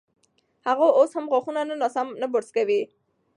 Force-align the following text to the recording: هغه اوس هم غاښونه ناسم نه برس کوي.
هغه 0.67 0.87
اوس 0.99 1.11
هم 1.17 1.25
غاښونه 1.31 1.61
ناسم 1.81 2.07
نه 2.21 2.27
برس 2.33 2.49
کوي. 2.57 2.81